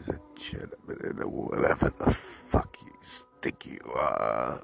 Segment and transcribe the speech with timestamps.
[0.00, 2.92] ladies and gentlemen, and whatever the fuck you
[3.42, 4.62] think you are?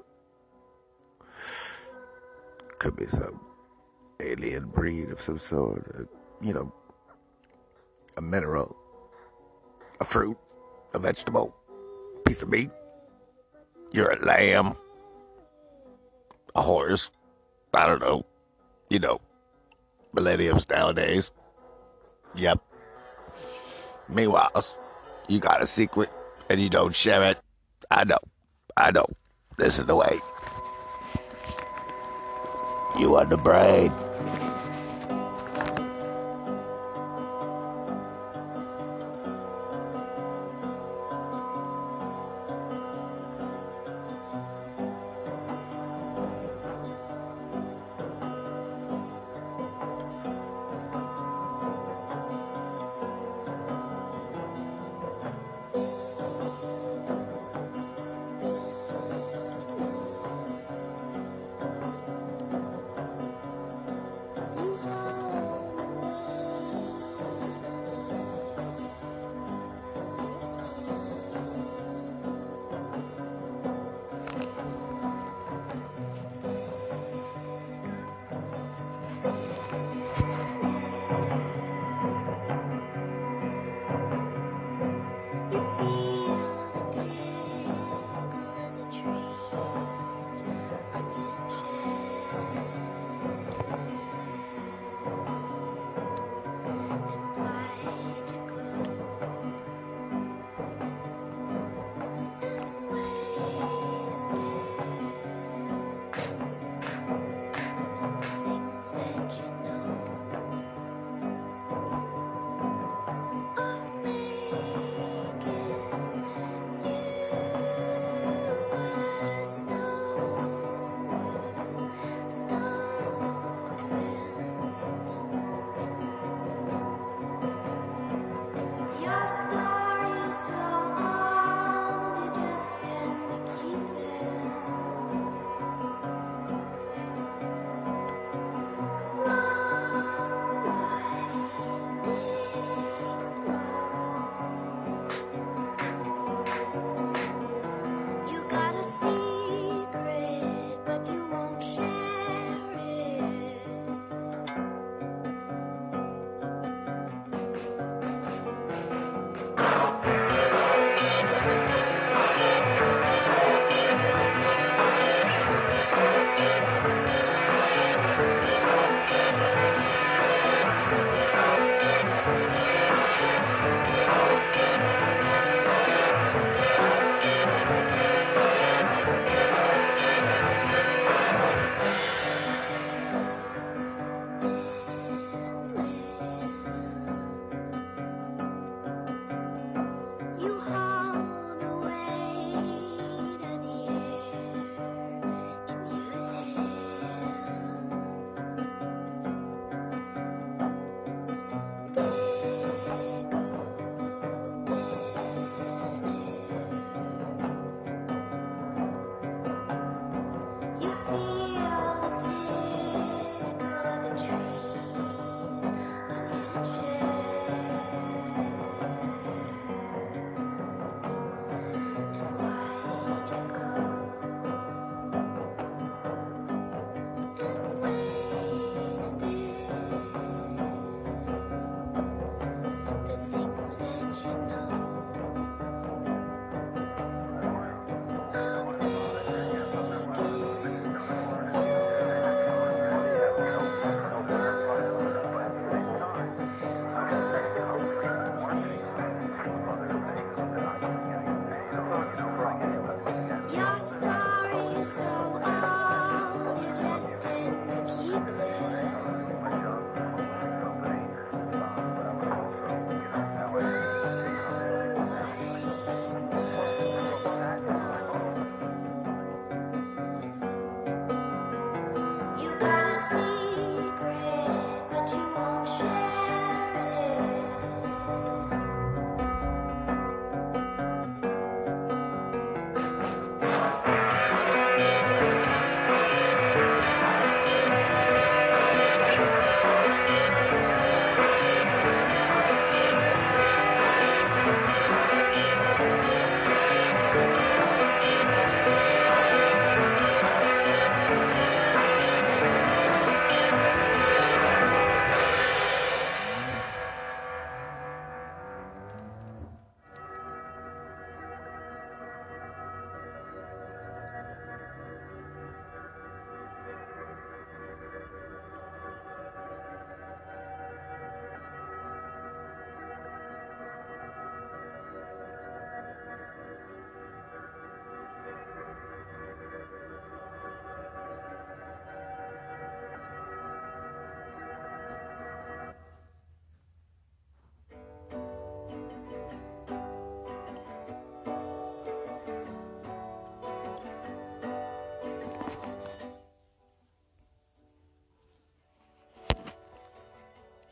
[2.79, 3.41] Could be some
[4.19, 5.85] alien breed of some sort.
[5.95, 6.03] uh,
[6.41, 6.73] You know,
[8.17, 8.75] a mineral,
[9.99, 10.37] a fruit,
[10.93, 11.55] a vegetable,
[12.25, 12.69] piece of meat.
[13.91, 14.75] You're a lamb.
[16.55, 17.11] A horse.
[17.73, 18.25] I don't know.
[18.89, 19.21] You know,
[20.13, 21.31] millenniums nowadays.
[22.35, 22.59] Yep.
[24.09, 24.65] Meanwhile,
[25.27, 26.09] you got a secret
[26.49, 27.37] and you don't share it.
[27.91, 28.19] I know.
[28.75, 29.05] I know.
[29.57, 30.19] This is the way.
[32.99, 33.91] You are the brain.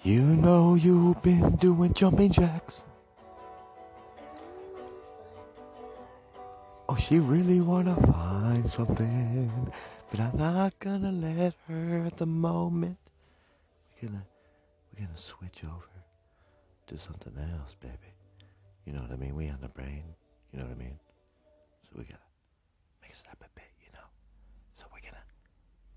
[0.06, 2.82] You know you've been doing jumping jacks.
[6.88, 9.52] Oh, she really wanna find something,
[10.12, 12.98] but I'm not gonna let her at the moment.
[14.00, 14.26] We're gonna,
[14.94, 15.90] we're gonna switch over
[16.86, 18.14] to something else, baby.
[18.86, 19.36] You know what I mean?
[19.36, 20.04] We on the brain.
[20.54, 21.00] You know what I mean?
[21.90, 22.20] So we gotta
[23.02, 24.06] mix it up a bit, you know.
[24.76, 25.26] So we're gonna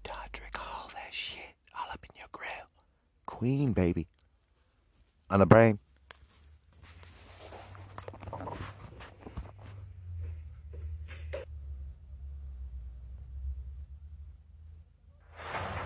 [0.03, 2.49] Todrick all that shit all up in your grill.
[3.39, 4.09] Queen, baby.
[5.31, 5.79] On the brain.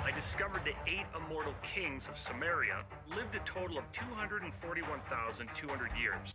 [0.03, 6.35] I discovered the eight immortal kings of Sumeria lived a total of 241,200 years.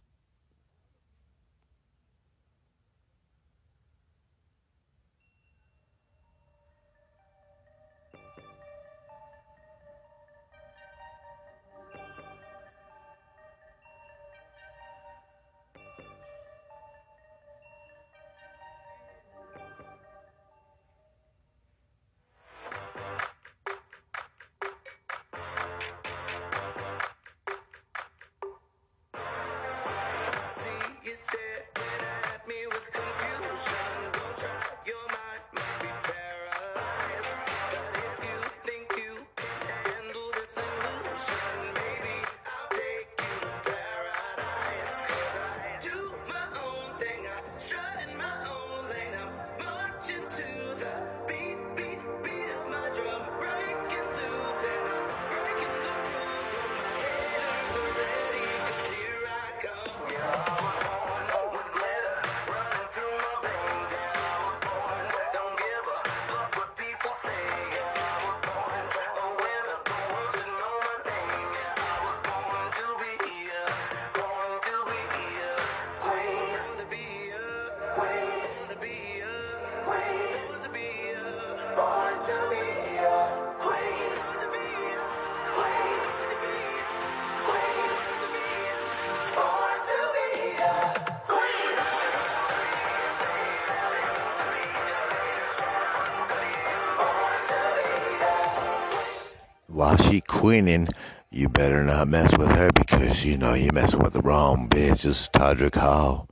[100.48, 100.88] Queening,
[101.30, 105.02] you better not mess with her because you know you're messing with the wrong bitch.
[105.02, 106.30] This is Todrick Hall.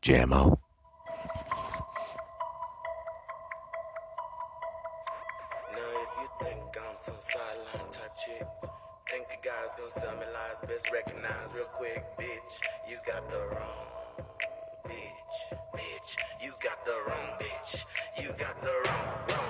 [0.00, 0.56] Jammo.
[5.76, 8.46] Now if you think I'm some sideline type chick,
[9.10, 12.62] think the guy's gonna sell me lies, best recognize real quick, bitch.
[12.88, 14.24] You got the wrong
[14.86, 16.16] bitch, bitch.
[16.42, 17.84] You got the wrong bitch.
[18.22, 19.41] You got the wrong, wrong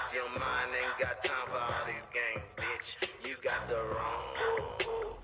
[0.00, 2.88] lost your mind, ain't got time for all these games, bitch.
[3.26, 4.32] You got the wrong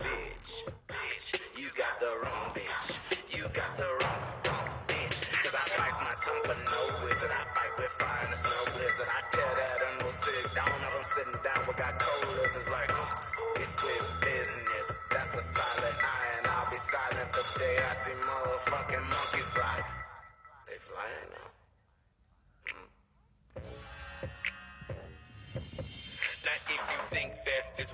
[0.01, 1.41] bitch, bitch.
[1.57, 2.99] You got the wrong bitch.
[3.33, 5.19] You got the wrong, wrong bitch.
[5.33, 7.31] Cause I bite my tongue for no wizard.
[7.33, 9.09] I fight with fire in the snow blizzard.
[9.09, 10.77] I tell that animal sit down.
[10.85, 11.73] If I'm sitting down, we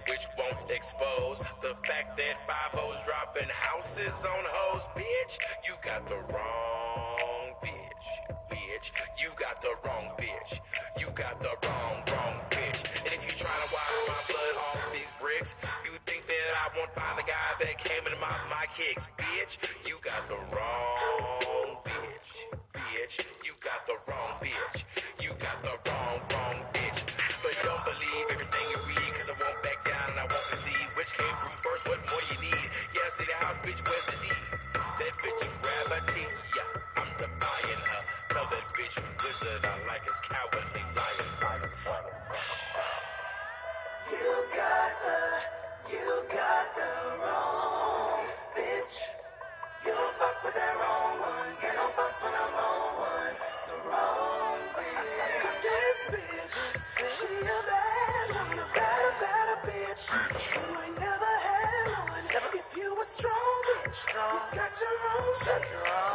[0.08, 6.16] witch won't expose the fact that 5-0's dropping houses on hoes, bitch, you got the
[6.32, 8.06] wrong bitch.
[8.49, 10.61] Bitch, you got the wrong bitch.
[10.99, 12.80] You got the wrong, wrong bitch.
[13.04, 16.78] And if you trying to wash my blood off these bricks, you think that I
[16.78, 19.58] won't find the guy that came into my, my kicks, bitch.
[19.87, 22.49] You got the wrong bitch.
[22.72, 24.84] Bitch, you got the wrong bitch.
[25.20, 25.81] You got the
[36.56, 36.62] yeah,
[36.96, 38.02] I'm defying her.
[38.76, 40.82] Bitch wizard I like his cowardly.
[44.11, 46.90] You got the, you got the
[47.22, 48.96] wrong bitch.
[49.87, 51.52] You don't fuck with that wrong one.
[51.62, 53.37] Get no fucks when I'm on one.
[53.68, 55.42] The wrong bitch.
[55.42, 56.56] 'Cause this bitch,
[57.16, 58.68] she a bad one, a
[59.20, 60.51] better bitch.
[64.54, 66.12] Got your own shit.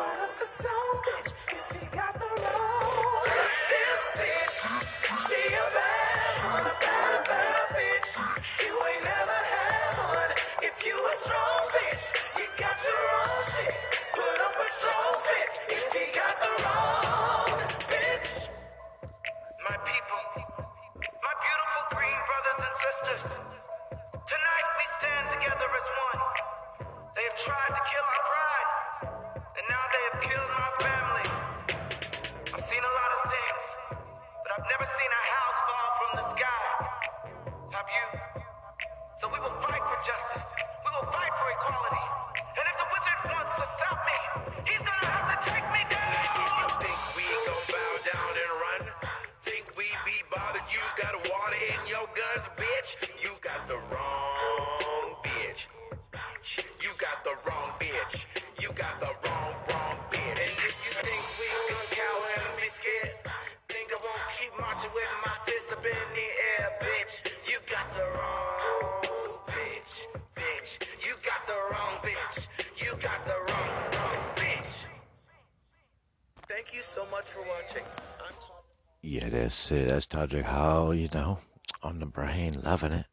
[79.70, 79.88] That's it.
[79.88, 81.40] That's Todrick Hall, you know,
[81.84, 83.06] on the brain, loving it.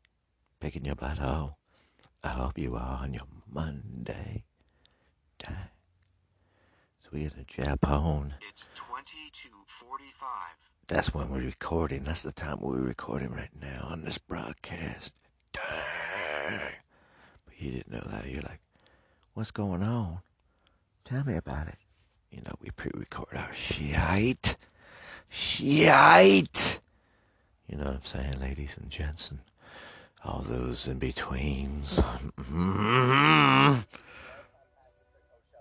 [0.61, 1.55] Picking your butthole.
[2.23, 4.45] I hope you are on your Monday.
[5.39, 5.55] Day.
[7.01, 8.33] So we get a Japone.
[8.49, 10.29] It's 2245.
[10.87, 12.05] That's when we're recording.
[12.05, 15.13] That's the time we're recording right now on this broadcast.
[15.53, 16.73] Dang.
[17.47, 18.27] But you didn't know that.
[18.27, 18.61] You're like,
[19.33, 20.19] what's going on?
[21.05, 21.79] Tell me about it.
[22.31, 24.57] You know, we pre record our shite.
[25.35, 26.79] Shite.
[27.67, 29.41] You know what I'm saying, ladies and gents, and
[30.25, 31.99] all those in betweens.
[32.39, 33.81] Mm-hmm.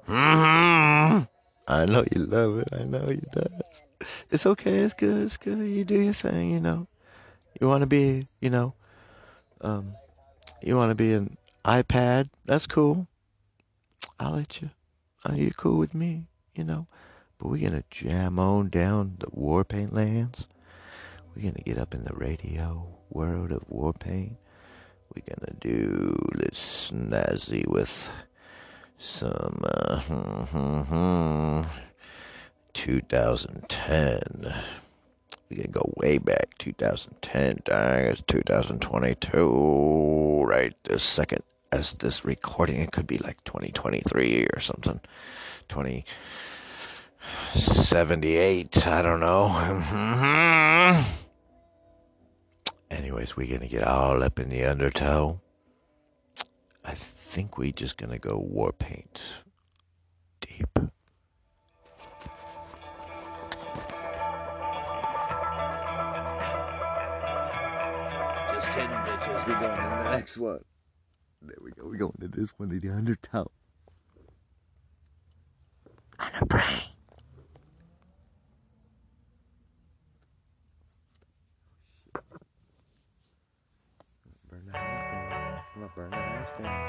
[0.07, 1.23] Mm-hmm.
[1.67, 2.69] I know you love it.
[2.71, 3.81] I know you does.
[4.29, 4.77] It's okay.
[4.77, 5.23] It's good.
[5.23, 5.57] It's good.
[5.57, 6.51] You do your thing.
[6.51, 6.87] You know.
[7.59, 8.27] You want to be.
[8.41, 8.75] You know.
[9.61, 9.95] Um.
[10.61, 12.29] You want to be an iPad.
[12.45, 13.07] That's cool.
[14.19, 14.69] I'll let you.
[15.25, 16.27] Are you cool with me?
[16.53, 16.85] You know.
[17.43, 20.47] But we're gonna jam on down the Warpaint lands.
[21.35, 24.37] We're gonna get up in the radio world of Warpaint.
[25.13, 28.09] We're gonna do let's snazzy with
[28.97, 31.65] some uh,
[32.73, 34.53] 2010.
[35.49, 37.63] We can go way back 2010.
[37.65, 40.45] Dang, it's 2022.
[40.47, 45.01] Right this second, as this recording, it could be like 2023 or something.
[47.53, 48.87] 2078.
[48.87, 49.47] I don't know.
[49.47, 51.01] Mm-hmm.
[52.91, 55.39] Anyways, we're gonna get all up in the undertow.
[56.85, 59.21] I think we're just gonna go war paint
[60.41, 60.67] deep.
[68.51, 69.47] Just kidding, bitches.
[69.47, 70.63] We're going to the next one.
[71.41, 71.83] There we go.
[71.85, 73.51] We're going to this one, in the undertow.
[76.19, 76.81] On a brain.
[84.49, 85.72] Burn the house down.
[85.83, 86.82] I'm gonna burn the house down.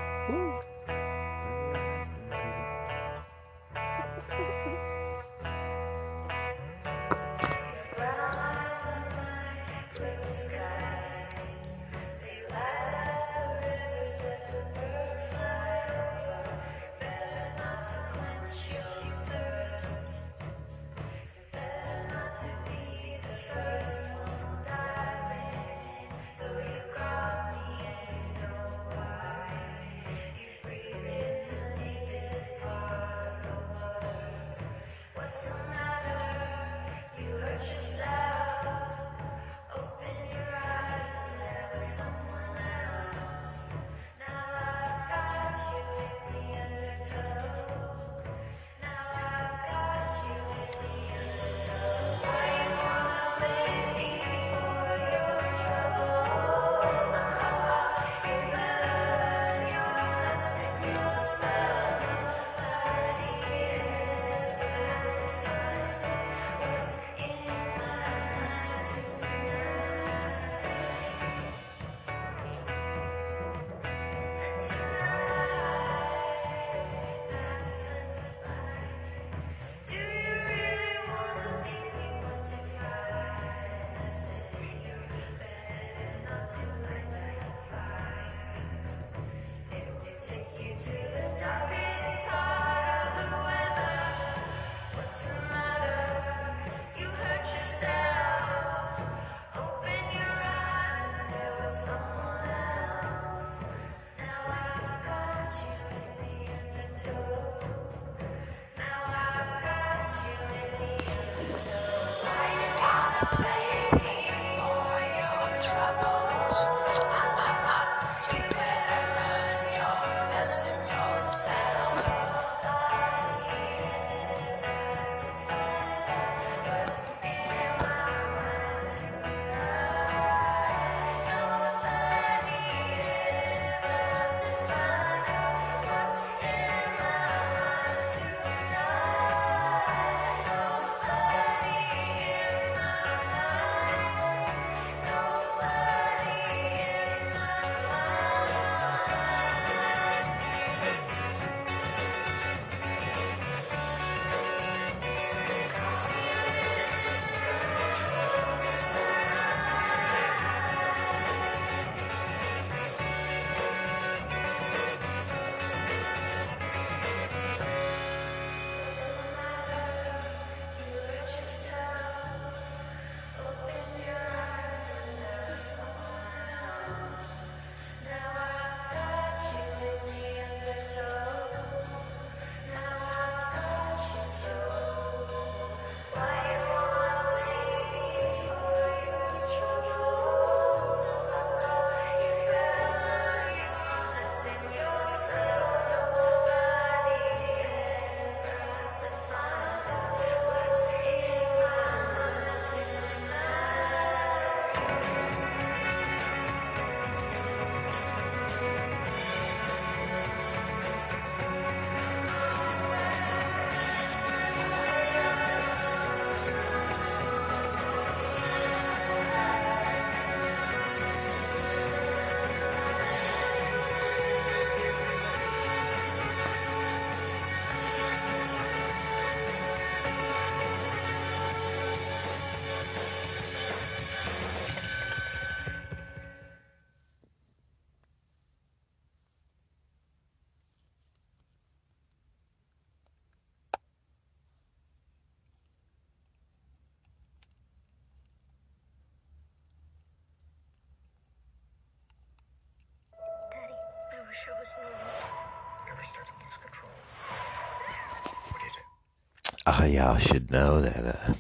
[259.87, 261.35] Y'all should know that uh,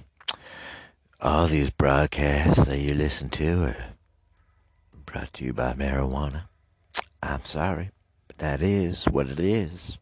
[1.20, 3.76] all these broadcasts that you listen to are
[5.06, 6.42] brought to you by marijuana.
[7.22, 7.90] I'm sorry,
[8.26, 9.98] but that is what it is,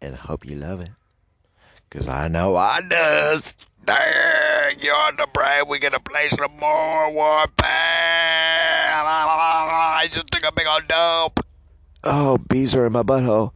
[0.00, 0.90] and I hope you love it.
[1.90, 3.54] Cause I know I does.
[3.84, 5.64] Dang, you're on the brain.
[5.66, 7.64] We're gonna play some more Warpaint.
[8.98, 11.40] I just took a big old dope.
[12.04, 13.52] Oh, bees are in my butthole.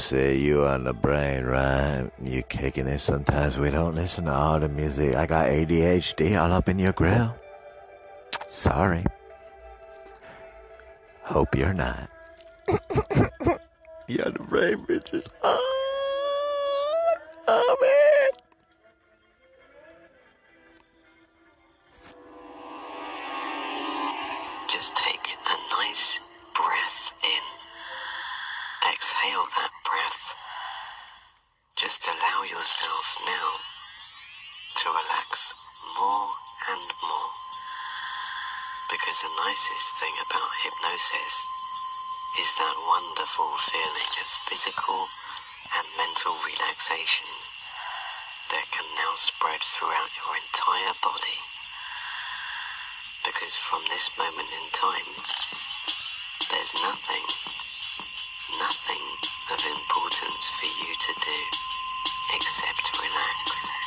[0.00, 0.36] Yeah, that's it.
[0.38, 2.10] You on the brain, right?
[2.22, 3.00] You kicking it.
[3.00, 5.14] Sometimes we don't listen to all the music.
[5.14, 7.36] I got ADHD all up in your grill.
[8.48, 9.04] Sorry.
[11.22, 12.08] Hope you're not.
[14.08, 15.26] you on the brain, bitches.
[15.42, 17.16] Oh,
[17.48, 18.40] oh man.
[24.70, 26.20] Just take a nice
[26.54, 28.90] breath in.
[28.90, 30.26] Exhale that breath.
[31.74, 33.48] Just allow yourself now
[34.78, 35.50] to relax
[35.98, 36.30] more
[36.70, 37.30] and more.
[38.86, 41.34] Because the nicest thing about hypnosis
[42.38, 45.10] is that wonderful feeling of physical
[45.74, 47.26] and mental relaxation
[48.54, 51.38] that can now spread throughout your entire body.
[53.26, 55.10] Because from this moment in time,
[56.50, 57.59] there's nothing, nothing
[60.12, 61.38] for you to do
[62.34, 62.98] except.
[62.98, 63.79] Relax.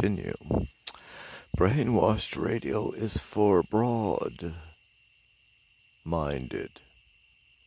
[0.00, 0.34] Continue,
[1.56, 4.54] brainwashed radio is for broad
[6.04, 6.70] minded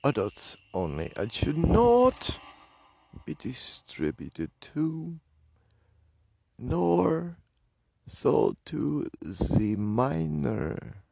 [0.01, 2.39] adults only and should not
[3.25, 5.19] be distributed to
[6.57, 7.35] nor
[8.07, 11.03] sold to the minor.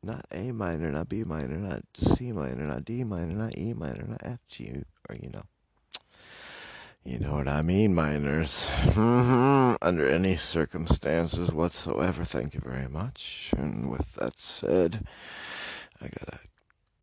[0.00, 4.04] Not A minor, not B minor, not C minor, not D minor, not E minor,
[4.06, 5.42] not F, G, or you know.
[7.06, 8.68] You know what I mean, minors.
[8.68, 9.76] Mhm.
[9.80, 12.24] Under any circumstances whatsoever.
[12.24, 13.54] Thank you very much.
[13.56, 15.06] And with that said,
[16.00, 16.40] I gotta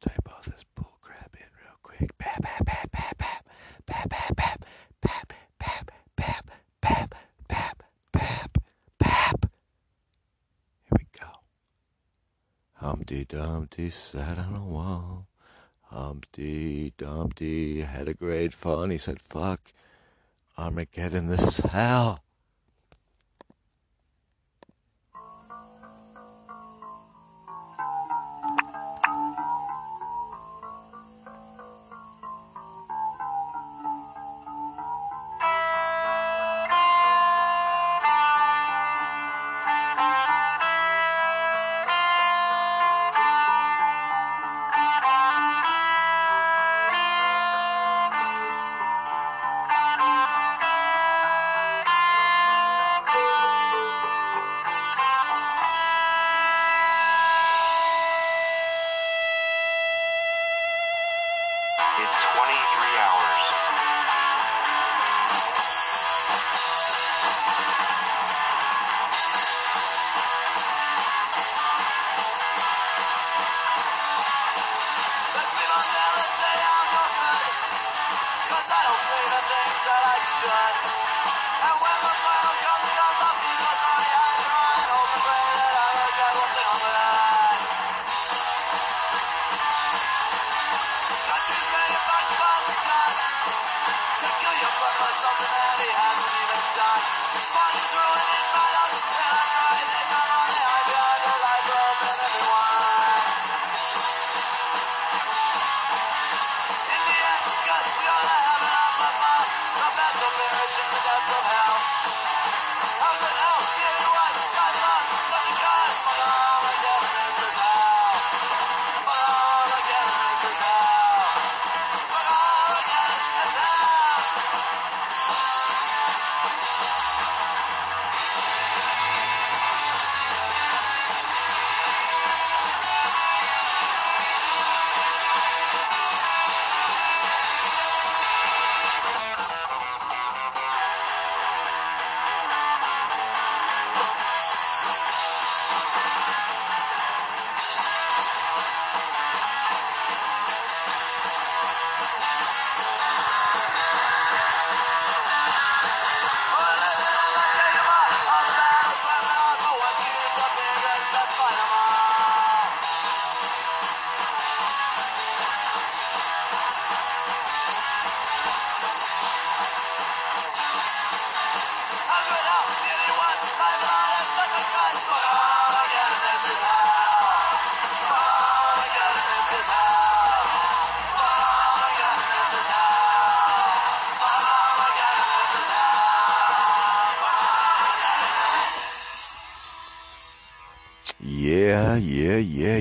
[0.01, 2.17] type all this bull crap in real quick.
[2.17, 3.45] Pap, pap, pap, pap, pap,
[3.85, 4.65] pap, pap, pap,
[5.01, 5.21] pap,
[5.59, 6.49] pap, pap,
[6.81, 7.13] pap,
[7.47, 8.57] pap, pap,
[8.99, 9.45] pap.
[10.83, 11.31] Here we go.
[12.73, 15.27] Humpty Dumpty sat on a wall.
[15.83, 19.71] Humpty Dumpty had a great and he said, Fuck,
[20.57, 22.22] Armageddon, this is hell.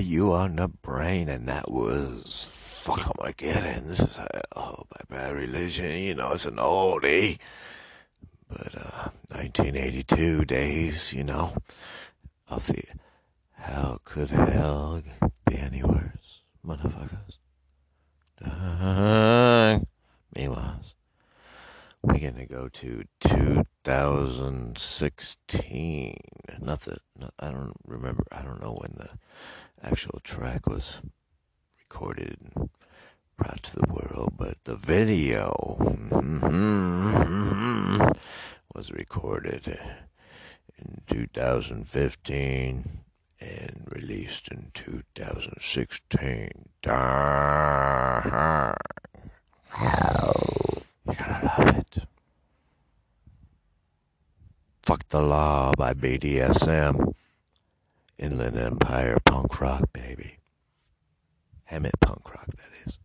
[0.03, 3.87] You on the brain, and that was Fuck Armageddon.
[3.87, 5.97] This is Hell by Bad Religion.
[5.99, 7.39] You know, it's an oldie.
[8.49, 11.55] But, uh, 1982 days, you know,
[12.49, 12.83] of the
[13.53, 15.03] How could hell
[15.47, 17.39] be any worse, motherfuckers?
[18.43, 19.87] Dang.
[20.35, 20.81] Meanwhile,
[22.03, 26.17] we're gonna go to 2016.
[26.61, 28.25] Not that not, I don't remember.
[28.33, 29.11] I don't know when the
[29.83, 30.19] actual
[30.63, 31.01] track was
[31.79, 32.71] recorded and
[33.37, 35.55] brought to the world, but the video
[38.75, 39.79] was recorded
[40.79, 43.01] in 2015
[43.41, 46.69] and released in 2016.
[46.83, 48.75] Darn.
[51.05, 51.99] You're gonna love it.
[54.85, 57.15] Fuck the Law by BDSM.
[58.19, 60.39] Inland Empire punk rock, baby.
[61.71, 62.99] Hemet punk rock, that is.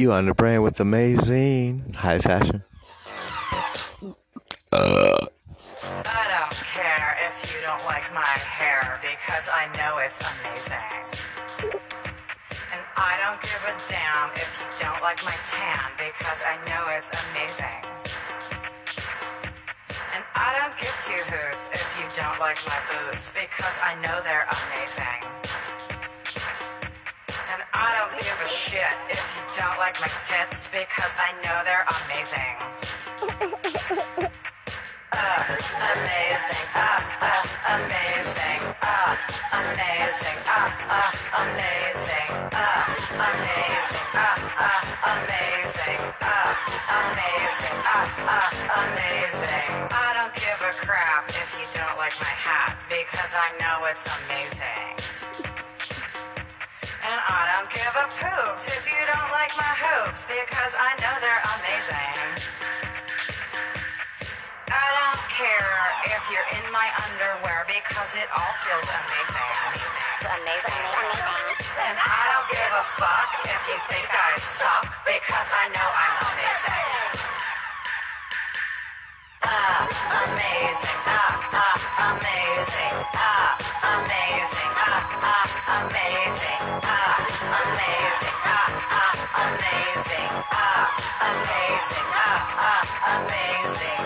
[0.00, 2.62] You on the brain with amazing high fashion.
[4.70, 5.26] Uh.
[6.06, 11.02] I don't care if you don't like my hair because I know it's amazing.
[12.70, 16.86] And I don't give a damn if you don't like my tan because I know
[16.94, 17.82] it's amazing.
[20.14, 24.22] And I don't give two hoots if you don't like my boots because I know
[24.22, 25.26] they're amazing.
[27.78, 31.86] I don't give a shit if you don't like my tits because I know they're
[31.86, 32.58] amazing.
[35.14, 35.46] uh,
[35.94, 37.38] amazing, uh, uh,
[37.78, 39.14] amazing, uh,
[39.62, 41.06] amazing, uh, uh,
[41.38, 42.82] amazing, uh,
[43.14, 46.50] amazing, uh, uh, amazing, uh,
[46.98, 49.70] amazing, uh, uh, amazing.
[49.94, 54.02] I don't give a crap if you don't like my hat because I know it's
[54.26, 54.98] amazing.
[57.28, 61.44] I don't give a poops if you don't like my hoops because I know they're
[61.60, 62.16] amazing.
[64.68, 65.76] I don't care
[66.16, 69.52] if you're in my underwear because it all feels amazing.
[70.24, 71.76] amazing, amazing.
[71.84, 76.16] And I don't give a fuck if you think I suck because I know I'm
[76.32, 76.88] amazing.
[79.42, 79.84] Ah,
[80.24, 81.76] amazing, ah, ah,
[82.12, 83.52] amazing, ah,
[83.94, 85.46] amazing, ah, ah,
[85.84, 87.07] amazing, ah,
[88.18, 90.90] amazing, ah, ah, amazing, ah,
[91.30, 94.02] amazing, ah, ah, amazing.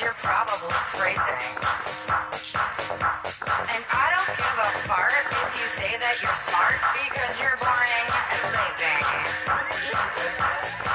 [0.00, 1.18] You're probably crazy.
[3.66, 8.06] And I don't give a fart if you say that you're smart because you're boring
[8.30, 8.94] and lazy.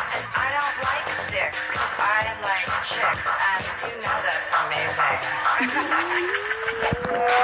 [0.08, 1.04] And I don't like
[1.36, 5.20] dicks because I like chicks and you know that's amazing.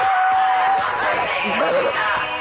[1.40, 2.39] Amazing,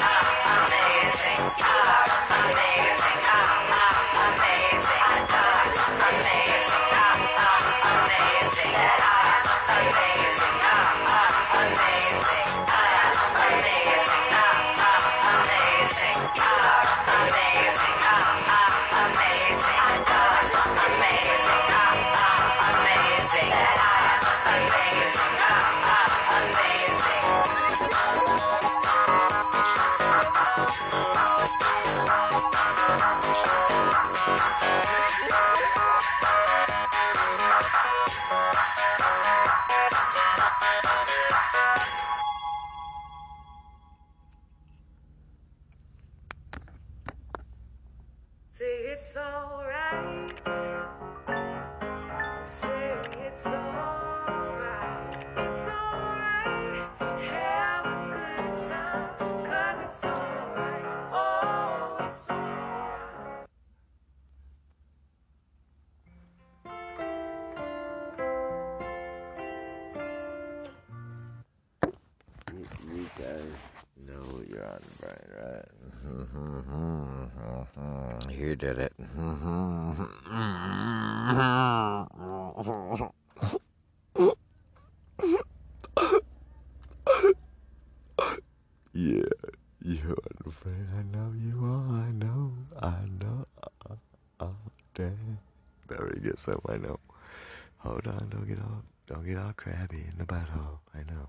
[99.59, 100.79] crabby in the butthole.
[100.95, 101.27] I know.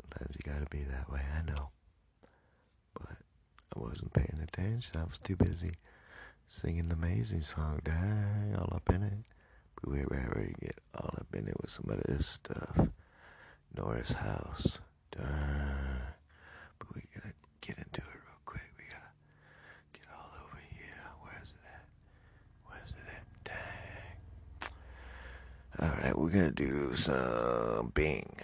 [0.00, 1.68] Sometimes you gotta be that way, I know.
[2.94, 3.18] But
[3.76, 4.98] I wasn't paying attention.
[4.98, 5.72] I was too busy
[6.48, 7.80] singing the amazing song.
[7.84, 9.28] Dang, all up in it.
[9.74, 12.88] But we were ready to get all up in it with some of this stuff.
[13.76, 14.78] Norris House.
[15.14, 15.28] Dang.
[16.78, 18.72] But we gotta get into it real quick.
[18.78, 19.12] We gotta
[19.92, 21.04] get all over here.
[21.20, 21.84] Where's it at?
[22.64, 23.24] Where's it at?
[23.44, 24.70] Dang.
[25.82, 28.36] Alright, we're gonna do some Bing.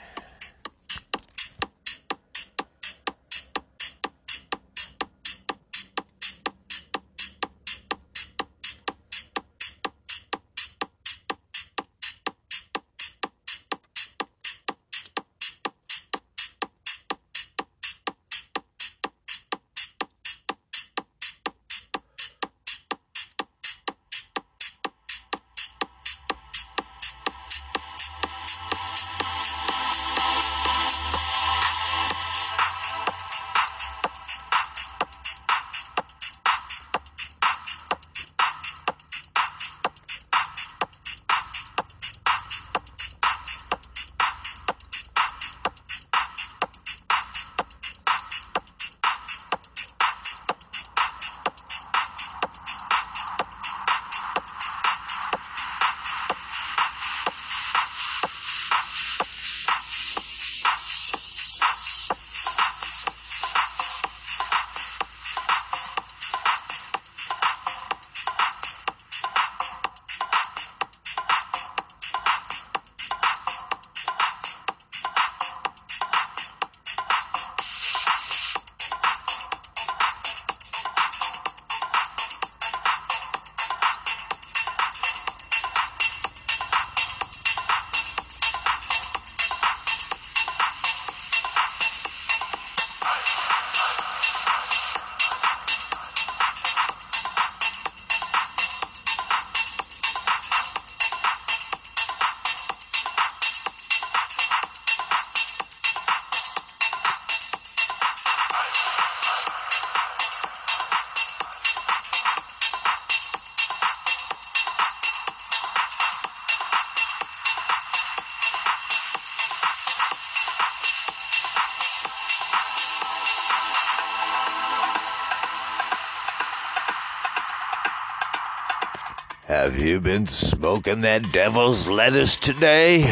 [129.69, 133.03] Have you been smoking that devil's lettuce today?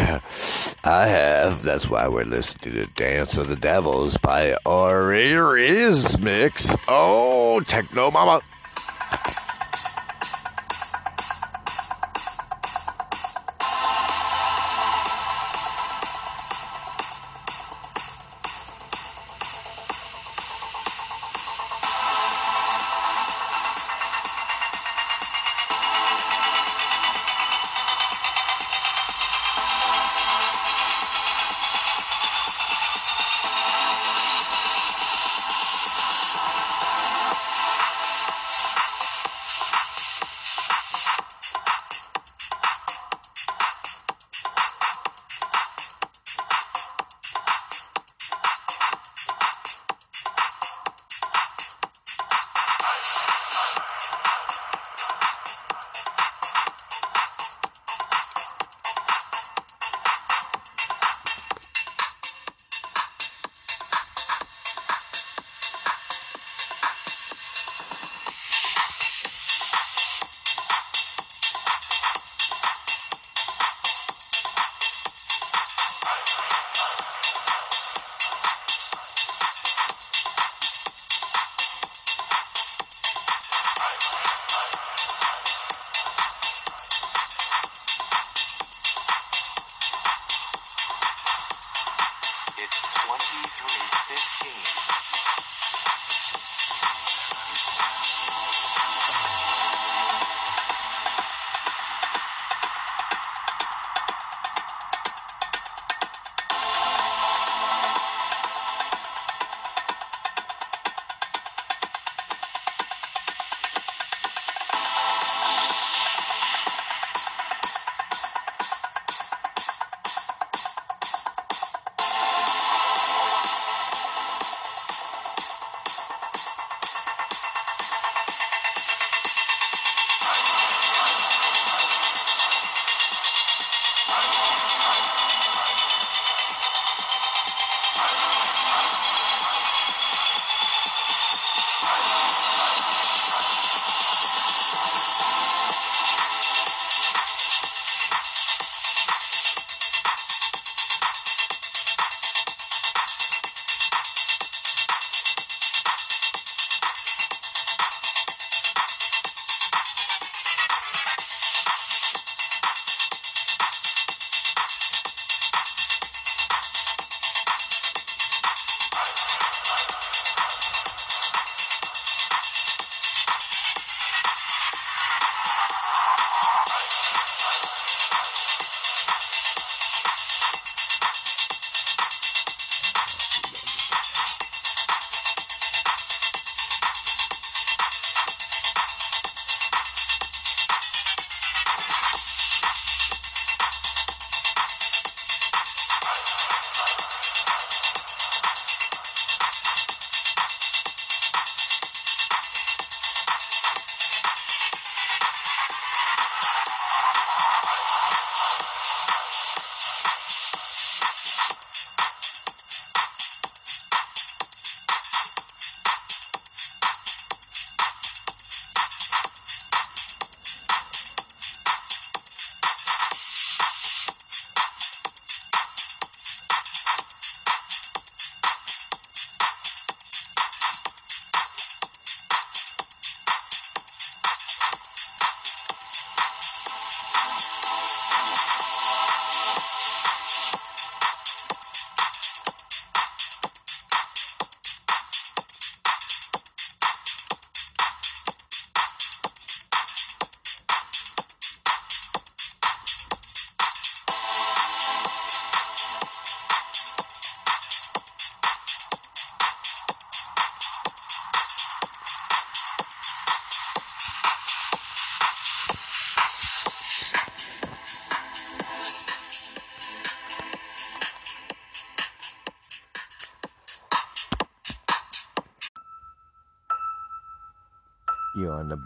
[0.82, 1.62] I have.
[1.62, 4.56] That's why we're listening to Dance of the Devils by
[6.18, 6.74] Mix.
[6.88, 8.40] Oh, Techno Mama.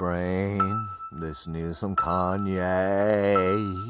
[0.01, 0.89] Brain?
[1.13, 3.90] Listen to some Kanye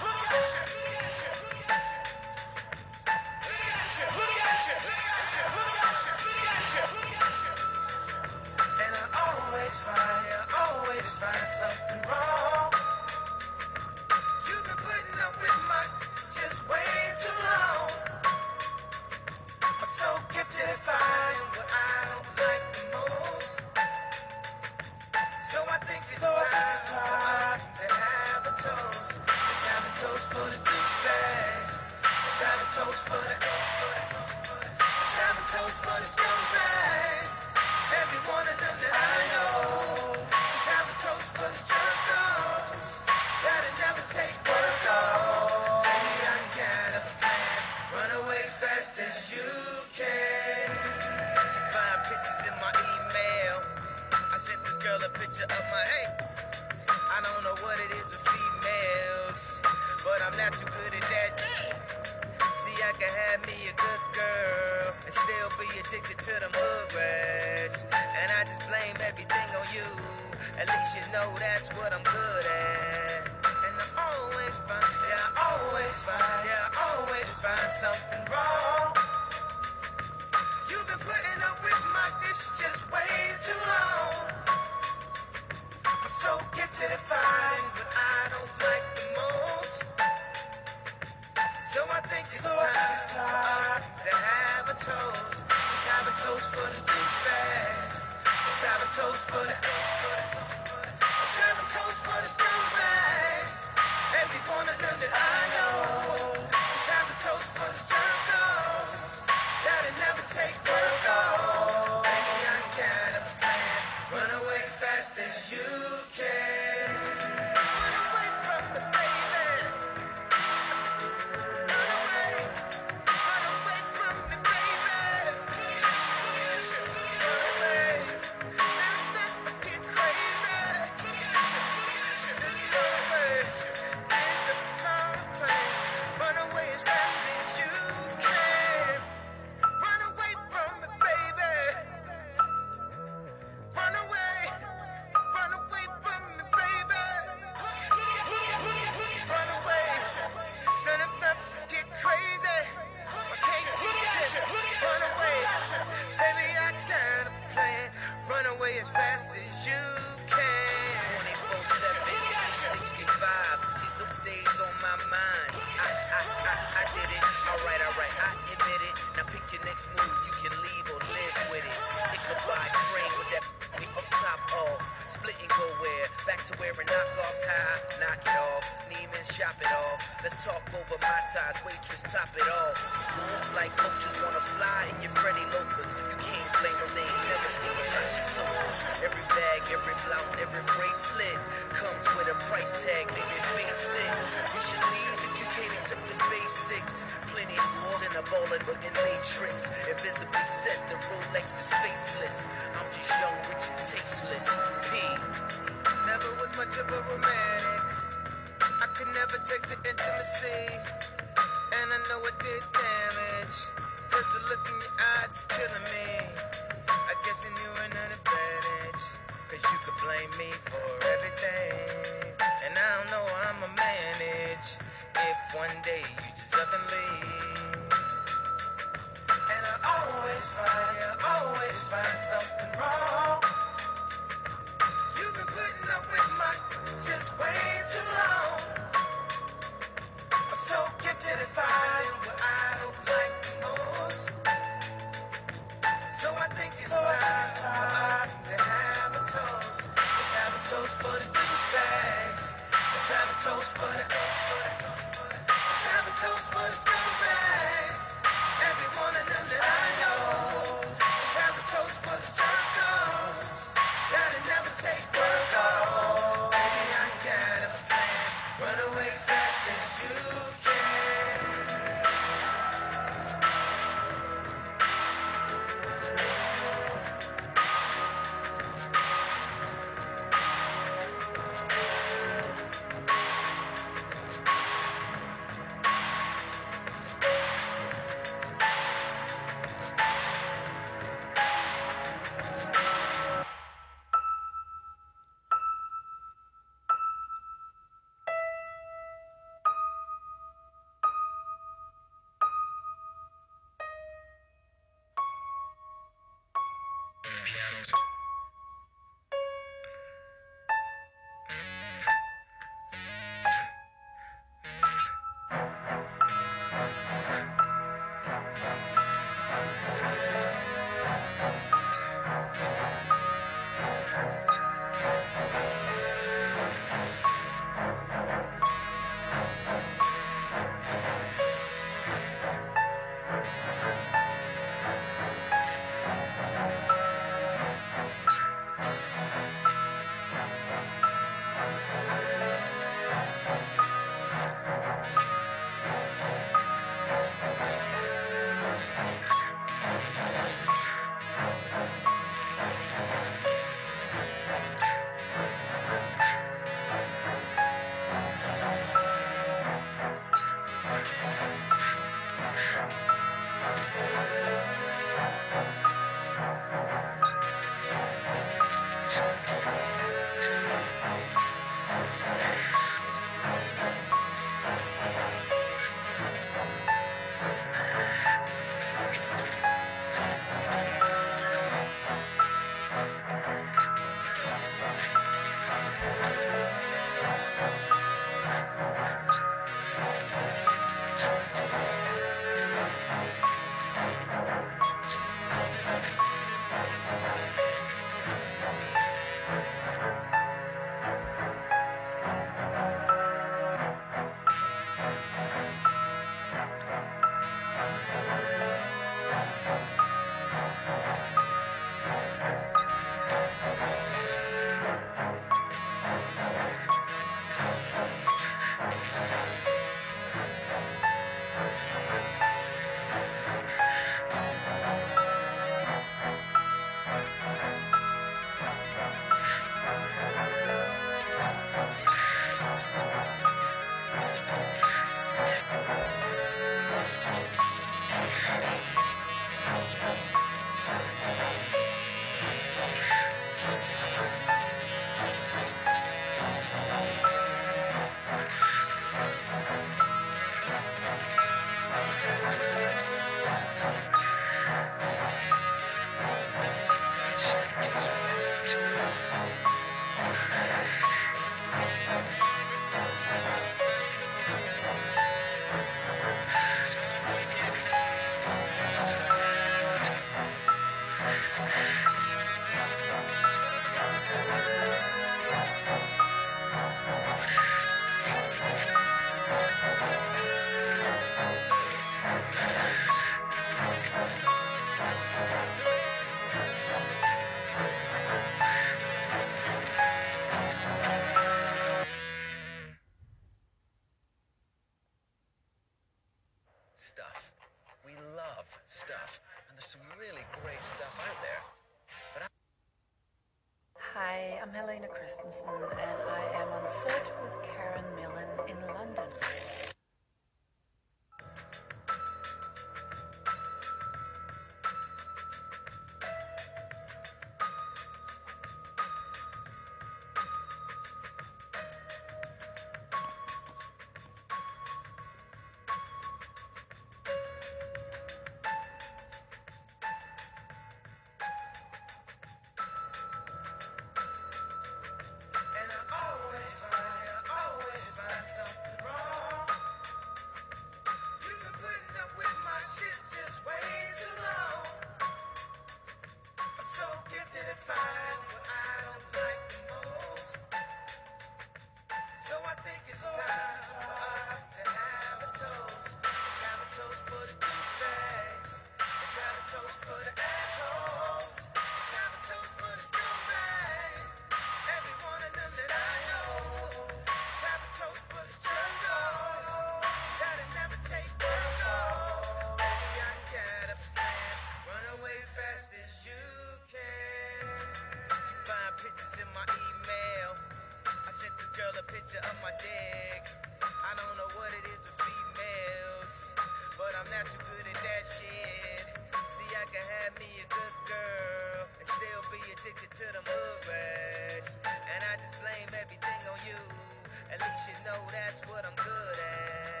[597.53, 600.00] At least you know that's what I'm good at.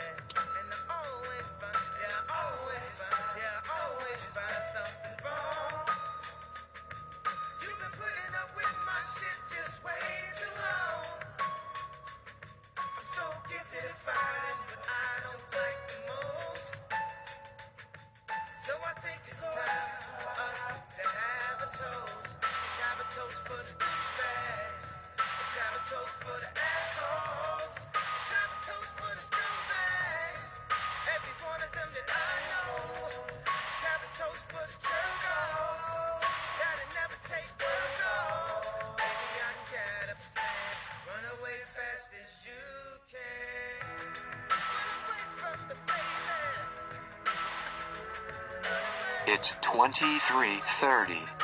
[49.81, 51.40] 23, 30.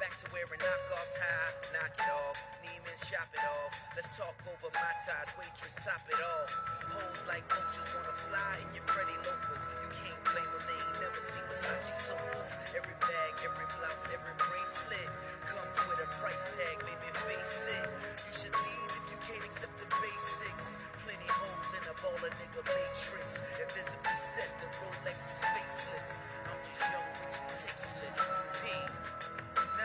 [0.00, 1.76] Back to wearing knockoffs high.
[1.76, 2.40] Knock it off.
[2.64, 3.72] Neiman, shop it off.
[3.92, 5.28] Let's talk over my ties.
[5.36, 6.48] Waitress, top it off.
[6.88, 9.60] Hoes like vultures wanna fly in your Freddy loafers.
[9.60, 12.56] You can't blame them, they ain't never seen Versace sofas.
[12.72, 15.10] Every bag, every blouse, every bracelet
[15.44, 17.84] comes with a price tag, baby, face it.
[18.24, 20.80] You should leave if you can't accept the basics.
[21.04, 23.44] Plenty hoes in a baller nigga matrix.
[23.60, 26.08] Invisibly set, the Rolex is faceless.
[26.48, 28.16] I'm just young, rich, and tasteless.
[28.64, 29.09] P.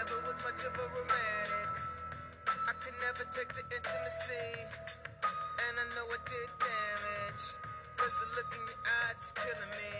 [0.06, 1.70] Never was much of a romantic.
[2.46, 4.54] I could never take the intimacy.
[5.66, 7.46] And I know it did damage.
[7.98, 9.98] Cause the look in your eyes is killing me.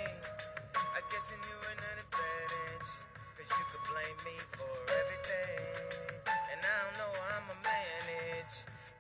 [0.78, 2.92] I guess you knew an advantage.
[3.34, 6.22] Cause you could blame me for everything.
[6.54, 8.56] And I don't know how I'ma manage.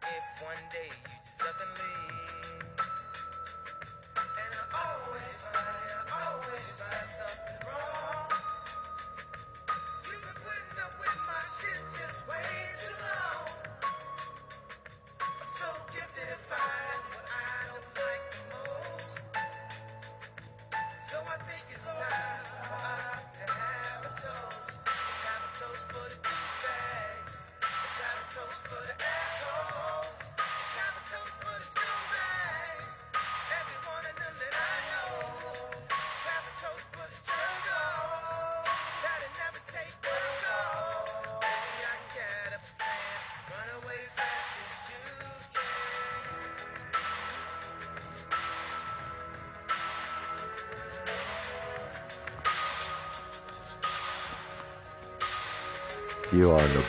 [0.09, 2.81] If one day you just up and leave.
[4.25, 7.94] And I always find, I always find something wrong.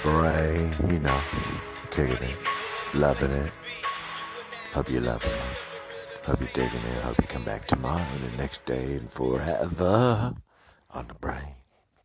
[0.06, 1.20] You know,
[1.90, 2.38] kicking it,
[2.94, 3.52] loving it.
[4.72, 5.68] Hope you're loving it.
[6.24, 6.98] Hope you're digging it.
[6.98, 8.00] Hope you come back tomorrow,
[8.30, 10.32] the next day, and forever
[10.92, 11.45] on the brain.